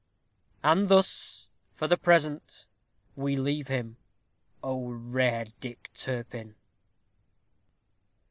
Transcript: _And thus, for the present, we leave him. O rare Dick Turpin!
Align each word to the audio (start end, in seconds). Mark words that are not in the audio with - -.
_And 0.63 0.89
thus, 0.89 1.47
for 1.75 1.87
the 1.87 1.95
present, 1.95 2.65
we 3.15 3.35
leave 3.35 3.67
him. 3.67 3.97
O 4.63 4.87
rare 4.87 5.45
Dick 5.59 5.91
Turpin! 5.93 6.55